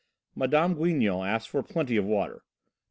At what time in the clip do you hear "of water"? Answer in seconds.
1.95-2.41